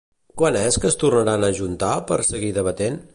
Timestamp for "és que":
0.61-0.89